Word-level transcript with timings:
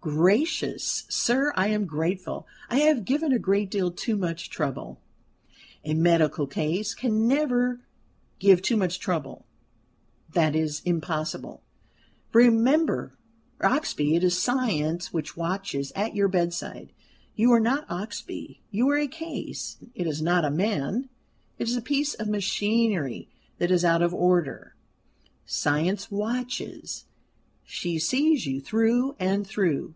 "Gracious 0.00 1.04
sir, 1.08 1.52
I 1.56 1.66
am 1.68 1.84
grateful. 1.84 2.46
I 2.70 2.78
have 2.78 3.04
given 3.04 3.32
a 3.32 3.38
great 3.38 3.68
deal 3.68 3.90
too 3.90 4.16
much 4.16 4.48
trouble." 4.48 5.00
"A 5.84 5.92
medical 5.92 6.46
case 6.46 6.94
can 6.94 7.26
never 7.26 7.80
give 8.38 8.62
too 8.62 8.76
much 8.76 9.00
trouble 9.00 9.44
that 10.32 10.54
is 10.54 10.82
impossible. 10.84 11.62
Remember, 12.32 13.18
Oxbye, 13.60 14.14
it 14.14 14.22
is 14.22 14.38
Science 14.40 15.12
which 15.12 15.36
watches 15.36 15.90
at 15.96 16.14
your 16.14 16.28
bedside. 16.28 16.92
You 17.34 17.52
are 17.52 17.60
not 17.60 17.86
Oxbye; 17.88 18.60
you 18.70 18.88
are 18.90 18.98
a 18.98 19.08
case; 19.08 19.78
it 19.96 20.06
is 20.06 20.22
not 20.22 20.44
a 20.44 20.50
man, 20.50 21.08
it 21.58 21.68
is 21.68 21.76
a 21.76 21.82
piece 21.82 22.14
of 22.14 22.28
machinery 22.28 23.28
that 23.58 23.72
is 23.72 23.84
out 23.84 24.00
of 24.00 24.14
order. 24.14 24.76
Science 25.44 26.08
watches: 26.08 27.04
she 27.70 27.98
sees 27.98 28.46
you 28.46 28.58
through 28.62 29.14
and 29.20 29.46
through. 29.46 29.94